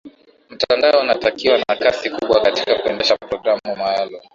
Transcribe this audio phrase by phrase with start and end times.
[0.49, 4.21] mtandao unatakiwa na kasi kubwa katika kuendesha programu maalum